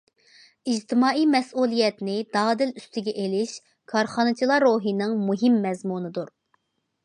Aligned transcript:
ئىجتىمائىي 0.69 1.25
مەسئۇلىيەتنى 1.33 2.15
دادىل 2.37 2.73
ئۈستىگە 2.81 3.15
ئېلىش 3.25 3.55
كارخانىچىلار 3.95 4.69
روھىنىڭ 4.71 5.17
مۇھىم 5.31 5.63
مەزمۇنىدۇر. 5.69 6.37